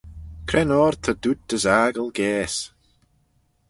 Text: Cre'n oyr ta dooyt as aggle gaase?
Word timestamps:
Cre'n 0.47 0.73
oyr 0.83 0.95
ta 1.03 1.11
dooyt 1.21 1.49
as 1.55 1.63
aggle 1.79 2.09
gaase? 2.17 2.63